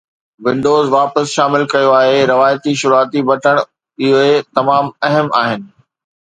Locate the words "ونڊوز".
0.45-0.85